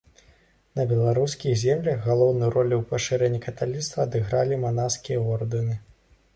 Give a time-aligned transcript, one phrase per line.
[0.79, 5.81] На беларускіх землях галоўную ролю ў пашырэнні каталіцтва адыгралі манаскія ордэны.